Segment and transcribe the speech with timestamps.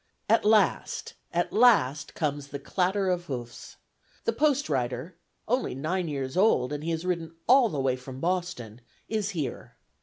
[0.27, 1.13] At last!
[1.31, 3.77] at last comes the clatter of hoofs.
[4.25, 5.15] The post rider
[5.47, 9.75] (only nine years old, and he has ridden all the way from Boston!) is here.